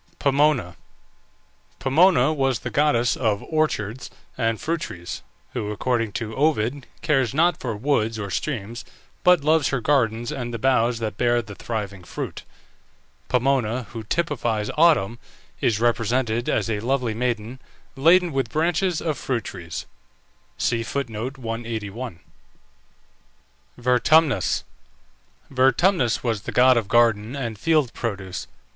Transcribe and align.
POMONA. 0.17 0.75
Pomona 1.77 2.33
was 2.33 2.61
the 2.61 2.71
goddess 2.71 3.15
of 3.15 3.43
orchards 3.43 4.09
and 4.35 4.59
fruit 4.59 4.81
trees, 4.81 5.21
who, 5.53 5.69
according 5.69 6.11
to 6.13 6.35
Ovid, 6.35 6.87
cares 7.03 7.35
not 7.35 7.59
for 7.59 7.75
woods 7.77 8.17
or 8.17 8.31
streams, 8.31 8.83
but 9.23 9.43
loves 9.43 9.67
her 9.67 9.79
gardens 9.79 10.31
and 10.31 10.51
the 10.51 10.57
boughs 10.57 10.97
that 10.97 11.17
bear 11.17 11.39
the 11.43 11.53
thriving 11.53 12.03
fruit. 12.03 12.41
Pomona, 13.29 13.83
who 13.91 14.01
typifies 14.01 14.71
Autumn, 14.75 15.19
is 15.61 15.79
represented 15.79 16.49
as 16.49 16.67
a 16.67 16.79
lovely 16.79 17.13
maiden, 17.13 17.59
laden 17.95 18.31
with 18.33 18.49
branches 18.49 19.01
of 19.01 19.19
fruit 19.19 19.43
trees. 19.43 19.85
VERTUMNUS. 20.57 22.23
Vertumnus 23.77 24.63
was 26.23 26.41
the 26.41 26.51
god 26.51 26.75
of 26.77 26.87
garden 26.87 27.35
and 27.35 27.59
field 27.59 27.93
produce. 27.93 28.47